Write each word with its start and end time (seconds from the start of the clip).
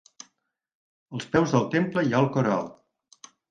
Als 1.17 1.29
peus 1.35 1.53
del 1.57 1.69
temple 1.77 2.07
hi 2.07 2.11
ha 2.17 2.25
el 2.25 2.33
cor 2.39 2.53
alt. 2.57 3.33